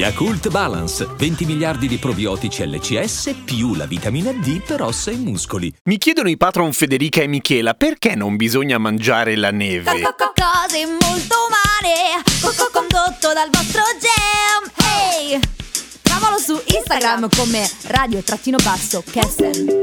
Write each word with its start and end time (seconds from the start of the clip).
Yakult 0.00 0.48
Balance, 0.48 1.06
20 1.14 1.44
miliardi 1.44 1.86
di 1.86 1.98
probiotici 1.98 2.66
LCS 2.66 3.34
più 3.44 3.74
la 3.74 3.84
vitamina 3.84 4.32
D 4.32 4.62
per 4.62 4.80
ossa 4.80 5.10
e 5.10 5.16
muscoli. 5.16 5.70
Mi 5.84 5.98
chiedono 5.98 6.30
i 6.30 6.38
patron 6.38 6.72
Federica 6.72 7.20
e 7.20 7.26
Michela 7.26 7.74
perché 7.74 8.14
non 8.14 8.36
bisogna 8.36 8.78
mangiare 8.78 9.36
la 9.36 9.50
neve. 9.50 10.00
Cose 10.00 10.86
molto 10.86 11.36
umane, 11.46 12.22
co- 12.40 12.70
condotto 12.72 13.34
dal 13.34 13.50
vostro 13.50 13.82
gem. 14.00 14.72
Hey! 14.86 15.59
Instagram 16.90 17.28
come 17.36 17.70
radio-basso-kesten. 17.86 19.82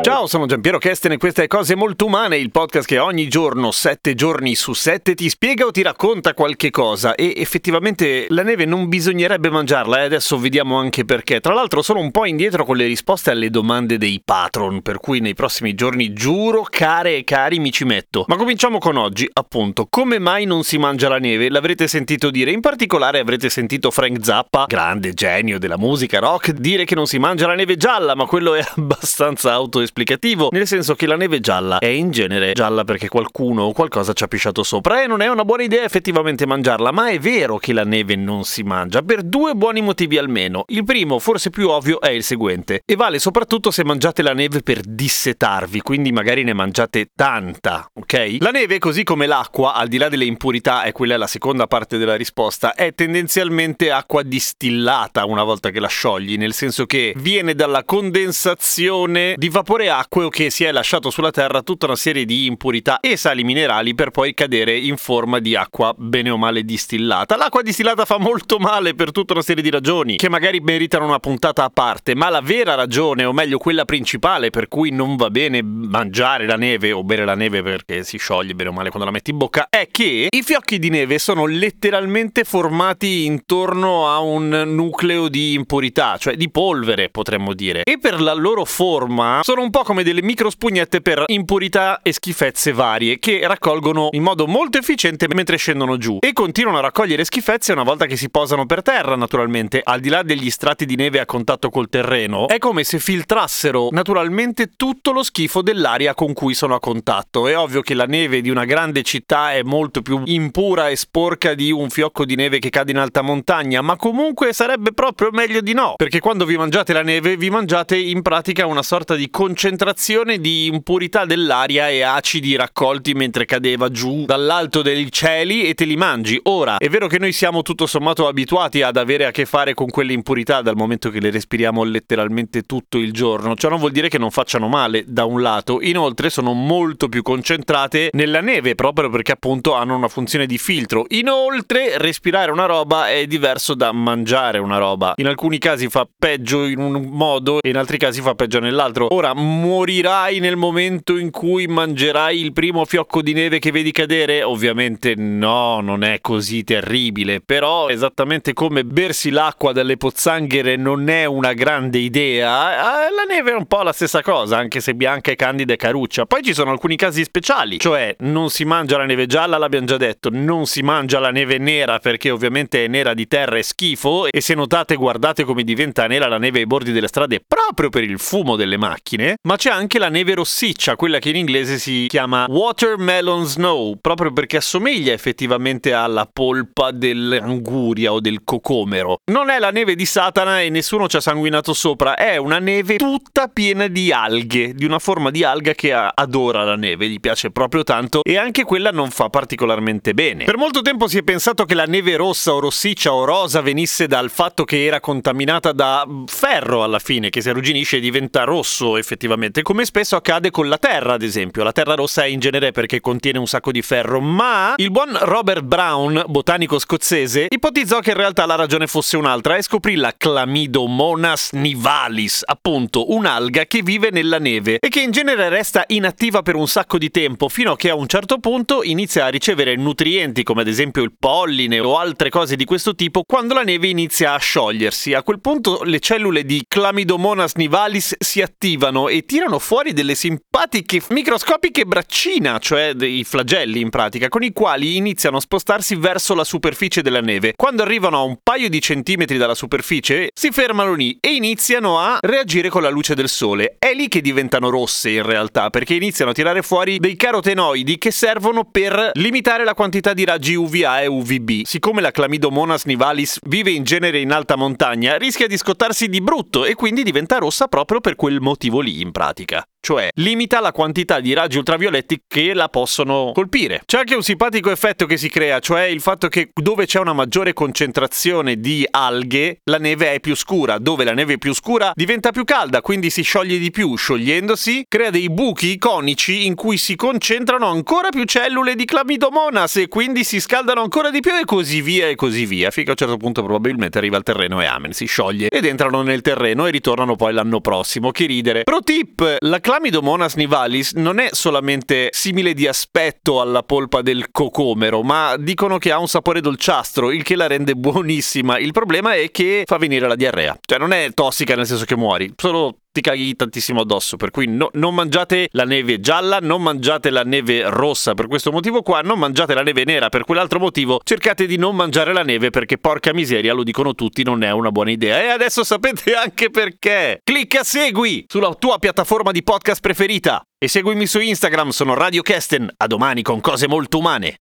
Ciao, 0.00 0.26
sono 0.26 0.46
Giampiero 0.46 0.78
Kesten 0.78 1.12
e 1.12 1.16
questa 1.16 1.42
è 1.42 1.46
Cose 1.46 1.74
Molto 1.74 2.06
Umane, 2.06 2.38
il 2.38 2.50
podcast 2.50 2.86
che 2.86 2.98
ogni 2.98 3.28
giorno, 3.28 3.72
sette 3.72 4.14
giorni 4.14 4.54
su 4.54 4.72
sette, 4.72 5.14
ti 5.14 5.28
spiega 5.28 5.66
o 5.66 5.70
ti 5.70 5.82
racconta 5.82 6.34
qualche 6.34 6.70
cosa 6.70 7.14
e 7.14 7.34
effettivamente 7.36 8.26
la 8.28 8.42
neve 8.42 8.64
non 8.64 8.88
bisognerebbe 8.88 9.50
mangiarla 9.50 10.00
e 10.00 10.04
adesso 10.04 10.38
vediamo 10.38 10.76
anche 10.76 11.04
perché. 11.04 11.40
Tra 11.40 11.52
l'altro 11.52 11.82
sono 11.82 12.00
un 12.00 12.10
po' 12.10 12.24
indietro 12.26 12.64
con 12.64 12.76
le 12.76 12.86
risposte 12.86 13.32
alle 13.32 13.50
domande 13.50 13.98
dei 13.98 14.22
patron, 14.24 14.82
per 14.82 14.98
cui 14.98 15.20
nei 15.20 15.34
prossimi 15.34 15.74
giorni 15.74 16.12
giuro, 16.12 16.64
care 16.68 17.16
e 17.16 17.24
cari, 17.24 17.58
mi 17.58 17.72
ci 17.72 17.84
metto. 17.84 18.24
Ma 18.28 18.36
cominciamo 18.36 18.78
con 18.78 18.96
oggi, 18.96 19.28
appunto, 19.30 19.88
come 19.90 20.18
mai 20.18 20.44
non 20.46 20.62
si 20.62 20.78
mangia 20.78 21.08
la 21.08 21.18
neve? 21.18 21.50
L'avrete 21.50 21.88
sentito 21.88 22.30
dire, 22.30 22.50
in 22.50 22.60
particolare 22.60 23.18
avrete 23.18 23.50
sentito 23.50 23.90
Frank 23.90 24.24
Zappa, 24.24 24.64
grande 24.66 25.12
genio 25.12 25.58
della 25.58 25.76
musica 25.76 26.17
rock, 26.18 26.52
dire 26.52 26.84
che 26.84 26.94
non 26.94 27.06
si 27.06 27.18
mangia 27.18 27.46
la 27.46 27.54
neve 27.54 27.76
gialla, 27.76 28.14
ma 28.14 28.26
quello 28.26 28.54
è 28.54 28.64
abbastanza 28.76 29.52
autoesplicativo, 29.52 30.48
nel 30.52 30.66
senso 30.66 30.94
che 30.94 31.06
la 31.06 31.16
neve 31.16 31.40
gialla 31.40 31.78
è 31.78 31.86
in 31.86 32.10
genere 32.10 32.52
gialla 32.52 32.84
perché 32.84 33.08
qualcuno 33.08 33.64
o 33.64 33.72
qualcosa 33.72 34.12
ci 34.12 34.24
ha 34.24 34.28
pisciato 34.28 34.62
sopra 34.62 35.02
e 35.02 35.06
non 35.06 35.20
è 35.20 35.28
una 35.28 35.44
buona 35.44 35.62
idea 35.62 35.84
effettivamente 35.84 36.46
mangiarla, 36.46 36.92
ma 36.92 37.08
è 37.08 37.18
vero 37.18 37.58
che 37.58 37.72
la 37.72 37.84
neve 37.84 38.16
non 38.16 38.44
si 38.44 38.62
mangia 38.62 39.02
per 39.02 39.22
due 39.22 39.54
buoni 39.54 39.80
motivi 39.80 40.18
almeno. 40.18 40.64
Il 40.68 40.84
primo, 40.84 41.18
forse 41.18 41.50
più 41.50 41.68
ovvio, 41.68 42.00
è 42.00 42.10
il 42.10 42.22
seguente 42.22 42.82
e 42.84 42.96
vale 42.96 43.18
soprattutto 43.18 43.70
se 43.70 43.84
mangiate 43.84 44.22
la 44.22 44.34
neve 44.34 44.62
per 44.62 44.80
dissetarvi, 44.80 45.80
quindi 45.80 46.12
magari 46.12 46.44
ne 46.44 46.52
mangiate 46.52 47.10
tanta, 47.14 47.88
ok? 47.92 48.36
La 48.40 48.50
neve, 48.50 48.78
così 48.78 49.02
come 49.02 49.26
l'acqua, 49.26 49.74
al 49.74 49.88
di 49.88 49.98
là 49.98 50.08
delle 50.08 50.24
impurità, 50.24 50.82
e 50.82 50.92
quella 50.92 51.14
è 51.14 51.16
la 51.16 51.26
seconda 51.26 51.66
parte 51.66 51.98
della 51.98 52.16
risposta, 52.16 52.74
è 52.74 52.92
tendenzialmente 52.94 53.90
acqua 53.90 54.22
distillata 54.22 55.24
una 55.24 55.42
volta 55.42 55.70
che 55.70 55.80
la 55.80 55.88
sciogli, 56.08 56.36
nel 56.36 56.54
senso 56.54 56.86
che 56.86 57.12
viene 57.16 57.54
dalla 57.54 57.84
condensazione 57.84 59.34
di 59.36 59.50
vapore 59.50 59.90
acqueo 59.90 60.30
che 60.30 60.48
si 60.48 60.64
è 60.64 60.72
lasciato 60.72 61.10
sulla 61.10 61.30
terra 61.30 61.62
tutta 61.62 61.84
una 61.84 61.96
serie 61.96 62.24
di 62.24 62.46
impurità 62.46 63.00
e 63.00 63.16
sali 63.16 63.44
minerali 63.44 63.94
per 63.94 64.10
poi 64.10 64.32
cadere 64.32 64.74
in 64.76 64.96
forma 64.96 65.38
di 65.38 65.54
acqua 65.54 65.94
bene 65.96 66.30
o 66.30 66.38
male 66.38 66.62
distillata. 66.62 67.36
L'acqua 67.36 67.60
distillata 67.60 68.06
fa 68.06 68.18
molto 68.18 68.58
male 68.58 68.94
per 68.94 69.12
tutta 69.12 69.34
una 69.34 69.42
serie 69.42 69.62
di 69.62 69.68
ragioni 69.70 70.16
che 70.16 70.30
magari 70.30 70.60
meritano 70.60 71.04
una 71.04 71.18
puntata 71.18 71.64
a 71.64 71.70
parte, 71.70 72.14
ma 72.14 72.30
la 72.30 72.40
vera 72.40 72.74
ragione, 72.74 73.24
o 73.24 73.32
meglio 73.32 73.58
quella 73.58 73.84
principale 73.84 74.48
per 74.50 74.68
cui 74.68 74.90
non 74.90 75.16
va 75.16 75.28
bene 75.28 75.62
mangiare 75.62 76.46
la 76.46 76.56
neve 76.56 76.92
o 76.92 77.04
bere 77.04 77.26
la 77.26 77.34
neve 77.34 77.62
perché 77.62 78.02
si 78.02 78.16
scioglie 78.16 78.54
bene 78.54 78.70
o 78.70 78.72
male 78.72 78.88
quando 78.88 79.04
la 79.04 79.12
metti 79.12 79.30
in 79.30 79.36
bocca, 79.36 79.66
è 79.68 79.88
che 79.90 80.28
i 80.30 80.42
fiocchi 80.42 80.78
di 80.78 80.88
neve 80.88 81.18
sono 81.18 81.44
letteralmente 81.44 82.44
formati 82.44 83.26
intorno 83.26 84.08
a 84.08 84.20
un 84.20 84.48
nucleo 84.48 85.28
di 85.28 85.52
impurità, 85.52 85.97
cioè 86.18 86.36
di 86.36 86.50
polvere 86.50 87.08
potremmo 87.08 87.54
dire. 87.54 87.82
E 87.82 87.98
per 87.98 88.20
la 88.20 88.34
loro 88.34 88.64
forma 88.64 89.40
sono 89.42 89.62
un 89.62 89.70
po' 89.70 89.82
come 89.82 90.02
delle 90.02 90.22
microspugnette 90.22 91.00
per 91.00 91.24
impurità 91.26 92.00
e 92.02 92.12
schifezze 92.12 92.72
varie 92.72 93.18
che 93.18 93.40
raccolgono 93.46 94.08
in 94.12 94.22
modo 94.22 94.46
molto 94.46 94.78
efficiente 94.78 95.26
mentre 95.34 95.56
scendono 95.56 95.96
giù 95.96 96.18
e 96.20 96.32
continuano 96.32 96.78
a 96.78 96.82
raccogliere 96.82 97.24
schifezze 97.24 97.72
una 97.72 97.82
volta 97.82 98.06
che 98.06 98.16
si 98.16 98.30
posano 98.30 98.66
per 98.66 98.82
terra 98.82 99.16
naturalmente, 99.16 99.80
al 99.82 100.00
di 100.00 100.08
là 100.08 100.22
degli 100.22 100.50
strati 100.50 100.86
di 100.86 100.96
neve 100.96 101.20
a 101.20 101.26
contatto 101.26 101.70
col 101.70 101.88
terreno, 101.88 102.48
è 102.48 102.58
come 102.58 102.84
se 102.84 102.98
filtrassero 102.98 103.88
naturalmente 103.90 104.70
tutto 104.76 105.12
lo 105.12 105.22
schifo 105.22 105.62
dell'aria 105.62 106.14
con 106.14 106.32
cui 106.32 106.54
sono 106.54 106.74
a 106.74 106.80
contatto. 106.80 107.46
È 107.48 107.56
ovvio 107.56 107.80
che 107.80 107.94
la 107.94 108.06
neve 108.06 108.40
di 108.40 108.50
una 108.50 108.64
grande 108.64 109.02
città 109.02 109.52
è 109.52 109.62
molto 109.62 110.02
più 110.02 110.22
impura 110.24 110.88
e 110.88 110.96
sporca 110.96 111.54
di 111.54 111.70
un 111.70 111.90
fiocco 111.90 112.24
di 112.24 112.36
neve 112.36 112.58
che 112.58 112.70
cade 112.70 112.90
in 112.90 112.98
alta 112.98 113.22
montagna, 113.22 113.80
ma 113.80 113.96
comunque 113.96 114.52
sarebbe 114.52 114.92
proprio 114.92 115.30
meglio 115.32 115.60
di 115.60 115.72
no, 115.78 115.94
perché 115.96 116.18
quando 116.18 116.44
vi 116.44 116.56
mangiate 116.56 116.92
la 116.92 117.02
neve 117.02 117.36
vi 117.36 117.50
mangiate 117.50 117.96
in 117.96 118.20
pratica 118.20 118.66
una 118.66 118.82
sorta 118.82 119.14
di 119.14 119.30
concentrazione 119.30 120.40
di 120.40 120.66
impurità 120.66 121.24
dell'aria 121.24 121.88
e 121.88 122.02
acidi 122.02 122.56
raccolti 122.56 123.14
mentre 123.14 123.44
cadeva 123.44 123.88
giù 123.88 124.24
dall'alto 124.24 124.82
dei 124.82 125.06
cieli 125.12 125.66
e 125.66 125.74
te 125.74 125.84
li 125.84 125.94
mangi. 125.94 126.40
Ora, 126.44 126.78
è 126.78 126.88
vero 126.88 127.06
che 127.06 127.20
noi 127.20 127.30
siamo 127.30 127.62
tutto 127.62 127.86
sommato 127.86 128.26
abituati 128.26 128.82
ad 128.82 128.96
avere 128.96 129.26
a 129.26 129.30
che 129.30 129.44
fare 129.44 129.74
con 129.74 129.88
quelle 129.88 130.12
impurità 130.12 130.62
dal 130.62 130.74
momento 130.74 131.10
che 131.10 131.20
le 131.20 131.30
respiriamo 131.30 131.84
letteralmente 131.84 132.62
tutto 132.62 132.98
il 132.98 133.12
giorno, 133.12 133.54
ciò 133.54 133.68
non 133.68 133.78
vuol 133.78 133.92
dire 133.92 134.08
che 134.08 134.18
non 134.18 134.32
facciano 134.32 134.66
male 134.66 135.04
da 135.06 135.26
un 135.26 135.40
lato, 135.40 135.80
inoltre 135.80 136.28
sono 136.28 136.54
molto 136.54 137.08
più 137.08 137.22
concentrate 137.22 138.10
nella 138.14 138.40
neve 138.40 138.74
proprio 138.74 139.10
perché 139.10 139.30
appunto 139.30 139.74
hanno 139.74 139.94
una 139.94 140.08
funzione 140.08 140.46
di 140.46 140.58
filtro. 140.58 141.04
Inoltre, 141.10 141.98
respirare 141.98 142.50
una 142.50 142.66
roba 142.66 143.08
è 143.10 143.28
diverso 143.28 143.74
da 143.74 143.92
mangiare 143.92 144.58
una 144.58 144.78
roba. 144.78 145.12
In 145.18 145.28
alcuni 145.28 145.58
casi 145.58 145.67
fa 145.88 146.08
peggio 146.18 146.64
in 146.64 146.78
un 146.78 147.08
modo 147.10 147.60
e 147.60 147.68
in 147.68 147.76
altri 147.76 147.98
casi 147.98 148.20
fa 148.20 148.34
peggio 148.34 148.60
nell'altro. 148.60 149.12
Ora, 149.14 149.34
morirai 149.34 150.38
nel 150.38 150.56
momento 150.56 151.16
in 151.16 151.30
cui 151.30 151.66
mangerai 151.66 152.40
il 152.40 152.52
primo 152.52 152.84
fiocco 152.84 153.22
di 153.22 153.32
neve 153.32 153.58
che 153.58 153.70
vedi 153.70 153.92
cadere? 153.92 154.42
Ovviamente 154.42 155.14
no, 155.16 155.80
non 155.80 156.04
è 156.04 156.20
così 156.20 156.64
terribile, 156.64 157.40
però 157.40 157.88
esattamente 157.88 158.52
come 158.52 158.84
bersi 158.84 159.30
l'acqua 159.30 159.72
dalle 159.72 159.96
pozzanghere 159.96 160.76
non 160.76 161.08
è 161.08 161.24
una 161.24 161.52
grande 161.52 161.98
idea, 161.98 163.06
eh, 163.06 163.14
la 163.14 163.24
neve 163.28 163.50
è 163.50 163.54
un 163.54 163.66
po' 163.66 163.82
la 163.82 163.92
stessa 163.92 164.22
cosa, 164.22 164.56
anche 164.56 164.80
se 164.80 164.94
bianca 164.94 165.30
e 165.30 165.36
candida 165.36 165.72
e 165.72 165.76
caruccia. 165.76 166.26
Poi 166.26 166.42
ci 166.42 166.54
sono 166.54 166.70
alcuni 166.70 166.96
casi 166.96 167.22
speciali, 167.24 167.78
cioè 167.78 168.16
non 168.20 168.50
si 168.50 168.64
mangia 168.64 168.96
la 168.96 169.04
neve 169.04 169.26
gialla, 169.26 169.58
l'abbiamo 169.58 169.86
già 169.86 169.96
detto, 169.96 170.30
non 170.32 170.66
si 170.66 170.82
mangia 170.82 171.18
la 171.18 171.30
neve 171.30 171.58
nera 171.58 171.98
perché 171.98 172.30
ovviamente 172.30 172.84
è 172.84 172.88
nera 172.88 173.14
di 173.14 173.26
terra 173.26 173.58
e 173.58 173.62
schifo 173.62 174.26
e 174.26 174.40
se 174.40 174.54
notate 174.54 174.96
guardate 174.96 175.44
come 175.44 175.57
diventa 175.64 176.06
nera 176.06 176.28
la 176.28 176.38
neve 176.38 176.60
ai 176.60 176.66
bordi 176.66 176.92
delle 176.92 177.08
strade 177.08 177.42
proprio 177.46 177.88
per 177.90 178.04
il 178.04 178.18
fumo 178.18 178.56
delle 178.56 178.76
macchine, 178.76 179.36
ma 179.42 179.56
c'è 179.56 179.70
anche 179.70 179.98
la 179.98 180.08
neve 180.08 180.34
rossiccia, 180.34 180.96
quella 180.96 181.18
che 181.18 181.30
in 181.30 181.36
inglese 181.36 181.78
si 181.78 182.06
chiama 182.08 182.46
watermelon 182.48 183.44
snow, 183.44 183.96
proprio 184.00 184.32
perché 184.32 184.58
assomiglia 184.58 185.12
effettivamente 185.12 185.92
alla 185.92 186.28
polpa 186.30 186.90
dell'anguria 186.90 188.12
o 188.12 188.20
del 188.20 188.42
cocomero. 188.44 189.18
Non 189.32 189.50
è 189.50 189.58
la 189.58 189.70
neve 189.70 189.94
di 189.94 190.06
Satana 190.06 190.60
e 190.60 190.70
nessuno 190.70 191.08
ci 191.08 191.16
ha 191.16 191.20
sanguinato 191.20 191.72
sopra, 191.72 192.14
è 192.14 192.36
una 192.36 192.58
neve 192.58 192.96
tutta 192.96 193.48
piena 193.48 193.86
di 193.88 194.12
alghe, 194.12 194.74
di 194.74 194.84
una 194.84 194.98
forma 194.98 195.30
di 195.30 195.44
alga 195.44 195.72
che 195.72 195.92
adora 195.92 196.64
la 196.64 196.76
neve, 196.76 197.08
gli 197.08 197.20
piace 197.20 197.50
proprio 197.50 197.82
tanto 197.84 198.22
e 198.22 198.36
anche 198.36 198.64
quella 198.64 198.90
non 198.90 199.10
fa 199.10 199.28
particolarmente 199.28 200.14
bene. 200.14 200.44
Per 200.44 200.56
molto 200.56 200.82
tempo 200.82 201.08
si 201.08 201.18
è 201.18 201.22
pensato 201.22 201.64
che 201.64 201.74
la 201.74 201.84
neve 201.84 202.16
rossa 202.16 202.54
o 202.54 202.60
rossiccia 202.60 203.12
o 203.12 203.24
rosa 203.24 203.60
venisse 203.60 204.06
dal 204.06 204.30
fatto 204.30 204.64
che 204.64 204.84
era 204.84 205.00
contaminata 205.00 205.46
da 205.72 206.06
ferro 206.26 206.82
alla 206.82 206.98
fine, 206.98 207.30
che 207.30 207.40
si 207.40 207.48
arrugginisce 207.48 207.96
e 207.96 208.00
diventa 208.00 208.44
rosso 208.44 208.96
effettivamente, 208.98 209.62
come 209.62 209.84
spesso 209.84 210.14
accade 210.16 210.50
con 210.50 210.68
la 210.68 210.76
terra 210.76 211.14
ad 211.14 211.22
esempio. 211.22 211.62
La 211.62 211.72
terra 211.72 211.94
rossa 211.94 212.24
è 212.24 212.26
in 212.26 212.38
genere 212.38 212.70
perché 212.70 213.00
contiene 213.00 213.38
un 213.38 213.46
sacco 213.46 213.72
di 213.72 213.80
ferro, 213.80 214.20
ma 214.20 214.74
il 214.76 214.90
buon 214.90 215.16
Robert 215.20 215.62
Brown, 215.62 216.24
botanico 216.28 216.78
scozzese, 216.78 217.46
ipotizzò 217.48 218.00
che 218.00 218.10
in 218.10 218.16
realtà 218.16 218.44
la 218.44 218.56
ragione 218.56 218.86
fosse 218.86 219.16
un'altra 219.16 219.56
e 219.56 219.62
scoprì 219.62 219.94
la 219.94 220.14
Chlamydomonas 220.16 221.52
nivalis, 221.52 222.42
appunto 222.44 223.12
un'alga 223.12 223.64
che 223.64 223.82
vive 223.82 224.10
nella 224.10 224.38
neve 224.38 224.78
e 224.78 224.88
che 224.88 225.00
in 225.00 225.10
genere 225.10 225.48
resta 225.48 225.84
inattiva 225.88 226.42
per 226.42 226.56
un 226.56 226.68
sacco 226.68 226.98
di 226.98 227.10
tempo 227.10 227.48
fino 227.48 227.72
a 227.72 227.76
che 227.76 227.90
a 227.90 227.94
un 227.94 228.06
certo 228.06 228.38
punto 228.38 228.82
inizia 228.82 229.24
a 229.24 229.28
ricevere 229.28 229.76
nutrienti 229.76 230.42
come 230.42 230.60
ad 230.60 230.68
esempio 230.68 231.02
il 231.02 231.12
polline 231.18 231.78
o 231.80 231.96
altre 231.96 232.28
cose 232.30 232.56
di 232.56 232.64
questo 232.64 232.94
tipo 232.94 233.22
quando 233.26 233.54
la 233.54 233.62
neve 233.62 233.88
inizia 233.88 234.34
a 234.34 234.38
sciogliersi. 234.38 235.14
A 235.14 235.22
quel 235.22 235.37
quel 235.38 235.40
punto 235.40 235.82
le 235.84 236.00
cellule 236.00 236.44
di 236.44 236.64
Chlamydomonas 236.66 237.54
nivalis 237.54 238.14
si 238.18 238.42
attivano 238.42 239.08
e 239.08 239.24
tirano 239.24 239.58
fuori 239.58 239.92
delle 239.92 240.14
simpatiche 240.14 241.00
microscopiche 241.10 241.84
braccina, 241.84 242.58
cioè 242.58 242.94
dei 242.94 243.24
flagelli 243.24 243.80
in 243.80 243.90
pratica, 243.90 244.28
con 244.28 244.42
i 244.42 244.52
quali 244.52 244.96
iniziano 244.96 245.36
a 245.36 245.40
spostarsi 245.40 245.94
verso 245.94 246.34
la 246.34 246.44
superficie 246.44 247.02
della 247.02 247.20
neve. 247.20 247.52
Quando 247.56 247.82
arrivano 247.82 248.18
a 248.18 248.22
un 248.22 248.38
paio 248.42 248.68
di 248.68 248.80
centimetri 248.80 249.38
dalla 249.38 249.54
superficie, 249.54 250.30
si 250.34 250.50
fermano 250.50 250.94
lì 250.94 251.16
e 251.20 251.34
iniziano 251.34 251.98
a 251.98 252.18
reagire 252.20 252.68
con 252.68 252.82
la 252.82 252.90
luce 252.90 253.14
del 253.14 253.28
sole. 253.28 253.76
È 253.78 253.94
lì 253.94 254.08
che 254.08 254.20
diventano 254.20 254.70
rosse 254.70 255.10
in 255.10 255.22
realtà, 255.22 255.70
perché 255.70 255.94
iniziano 255.94 256.32
a 256.32 256.34
tirare 256.34 256.62
fuori 256.62 256.98
dei 256.98 257.16
carotenoidi 257.16 257.98
che 257.98 258.10
servono 258.10 258.64
per 258.64 259.12
limitare 259.14 259.64
la 259.64 259.74
quantità 259.74 260.12
di 260.14 260.24
raggi 260.24 260.54
UVA 260.54 261.02
e 261.02 261.06
UVB. 261.06 261.62
Siccome 261.64 262.00
la 262.00 262.10
Chlamydomonas 262.10 262.84
nivalis 262.84 263.38
vive 263.46 263.70
in 263.70 263.84
genere 263.84 264.18
in 264.18 264.32
alta 264.32 264.56
montagna, 264.56 265.16
rischia 265.28 265.46
di 265.46 265.58
scottarsi 265.58 266.08
di 266.08 266.22
brutto 266.22 266.64
e 266.64 266.74
quindi 266.74 267.02
diventa 267.02 267.36
rossa 267.36 267.68
proprio 267.68 268.00
per 268.00 268.16
quel 268.16 268.40
motivo 268.40 268.80
lì 268.80 269.02
in 269.02 269.12
pratica 269.12 269.62
cioè 269.80 270.08
limita 270.14 270.60
la 270.60 270.72
quantità 270.72 271.20
di 271.20 271.32
raggi 271.32 271.58
ultravioletti 271.58 272.22
che 272.26 272.54
la 272.54 272.68
possono 272.68 273.32
colpire. 273.34 273.82
C'è 273.84 273.98
anche 273.98 274.14
un 274.14 274.22
simpatico 274.22 274.70
effetto 274.70 275.06
che 275.06 275.16
si 275.16 275.28
crea, 275.28 275.58
cioè 275.60 275.82
il 275.82 276.00
fatto 276.00 276.28
che 276.28 276.50
dove 276.52 276.86
c'è 276.86 276.98
una 277.00 277.12
maggiore 277.12 277.52
concentrazione 277.52 278.60
di 278.60 278.86
alghe, 278.90 279.60
la 279.64 279.78
neve 279.78 280.12
è 280.12 280.20
più 280.20 280.34
scura, 280.34 280.78
dove 280.78 281.04
la 281.04 281.14
neve 281.14 281.34
è 281.34 281.38
più 281.38 281.54
scura 281.54 281.92
diventa 281.94 282.30
più 282.30 282.44
calda, 282.44 282.80
quindi 282.80 283.10
si 283.10 283.22
scioglie 283.22 283.58
di 283.58 283.70
più, 283.70 283.96
sciogliendosi 283.96 284.84
crea 284.88 285.10
dei 285.10 285.30
buchi 285.30 285.72
iconici 285.72 286.46
in 286.46 286.54
cui 286.54 286.76
si 286.76 286.96
concentrano 286.96 287.66
ancora 287.66 288.10
più 288.10 288.24
cellule 288.24 288.74
di 288.74 288.84
Chlamydomonas 288.84 289.76
e 289.76 289.88
quindi 289.88 290.24
si 290.24 290.40
scaldano 290.40 290.82
ancora 290.82 291.10
di 291.10 291.20
più 291.20 291.32
e 291.34 291.44
così 291.44 291.80
via 291.80 292.08
e 292.08 292.14
così 292.14 292.46
via, 292.46 292.70
fino 292.70 292.88
a 292.88 292.90
un 292.90 292.96
certo 292.96 293.16
punto 293.16 293.42
probabilmente 293.42 293.98
arriva 293.98 294.16
al 294.16 294.22
terreno 294.22 294.60
e 294.60 294.66
amen, 294.66 294.92
si 294.92 295.06
scioglie 295.06 295.48
ed 295.48 295.64
entrano 295.64 296.02
nel 296.02 296.20
terreno 296.20 296.66
e 296.66 296.70
ritornano 296.70 297.16
poi 297.16 297.32
l'anno 297.32 297.60
prossimo. 297.60 298.10
Che 298.10 298.26
ridere. 298.26 298.62
Pro 298.64 298.80
tip, 298.80 299.36
la 299.40 299.60
Chlamydomonas 299.68 300.36
nivalis 300.36 300.94
non 300.94 301.18
è 301.18 301.28
solamente 301.32 302.08
simile 302.12 302.54
di 302.54 302.66
aspetto 302.66 303.42
alla 303.42 303.62
polpa 303.62 304.00
del 304.00 304.30
cocomero, 304.30 305.02
ma 305.02 305.36
dicono 305.38 305.76
che 305.76 305.92
ha 305.92 305.98
un 305.98 306.08
sapore 306.08 306.40
dolciastro, 306.40 307.10
il 307.10 307.22
che 307.22 307.36
la 307.36 307.46
rende 307.46 307.74
buonissima. 307.74 308.58
Il 308.58 308.72
problema 308.72 309.12
è 309.12 309.30
che 309.30 309.64
fa 309.66 309.76
venire 309.76 310.08
la 310.08 310.16
diarrea. 310.16 310.56
Cioè 310.58 310.78
non 310.78 310.92
è 310.94 311.10
tossica 311.12 311.54
nel 311.54 311.66
senso 311.66 311.84
che 311.84 311.96
muori, 311.96 312.32
solo 312.34 312.78
ti 312.90 313.00
caghi 313.00 313.34
tantissimo 313.34 313.80
addosso. 313.80 314.16
Per 314.16 314.30
cui 314.30 314.46
no, 314.46 314.70
non 314.74 314.94
mangiate 314.94 315.48
la 315.52 315.64
neve 315.64 316.00
gialla, 316.00 316.38
non 316.40 316.62
mangiate 316.62 317.10
la 317.10 317.22
neve 317.22 317.68
rossa 317.68 318.14
per 318.14 318.26
questo 318.26 318.50
motivo 318.50 318.82
qua, 318.82 319.00
non 319.00 319.18
mangiate 319.18 319.54
la 319.54 319.62
neve 319.62 319.84
nera 319.84 320.08
per 320.08 320.24
quell'altro 320.24 320.58
motivo. 320.58 321.00
Cercate 321.04 321.46
di 321.46 321.56
non 321.56 321.76
mangiare 321.76 322.12
la 322.12 322.22
neve 322.22 322.50
perché 322.50 322.78
porca 322.78 323.12
miseria, 323.12 323.52
lo 323.52 323.62
dicono 323.62 323.94
tutti, 323.94 324.22
non 324.22 324.42
è 324.42 324.50
una 324.50 324.70
buona 324.70 324.90
idea. 324.90 325.22
E 325.22 325.28
adesso 325.28 325.64
sapete 325.64 326.14
anche 326.14 326.50
perché. 326.50 327.20
Clicca 327.22 327.62
segui 327.62 328.24
sulla 328.26 328.54
tua 328.54 328.78
piattaforma 328.78 329.30
di 329.30 329.42
podcast 329.42 329.80
preferita. 329.80 330.42
E 330.58 330.66
seguimi 330.66 331.06
su 331.06 331.20
Instagram, 331.20 331.70
sono 331.70 331.94
Radio 331.94 332.22
Kesten. 332.22 332.68
A 332.76 332.86
domani 332.86 333.22
con 333.22 333.40
cose 333.40 333.68
molto 333.68 333.98
umane. 333.98 334.38